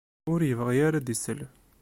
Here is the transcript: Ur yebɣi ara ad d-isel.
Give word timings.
Ur 0.31 0.39
yebɣi 0.43 0.77
ara 0.87 0.97
ad 0.99 1.03
d-isel. 1.07 1.39